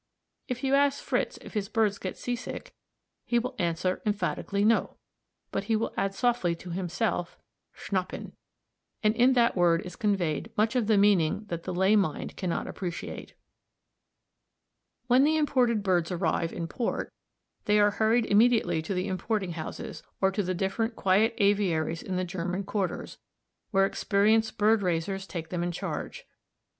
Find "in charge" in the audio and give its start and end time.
25.61-26.25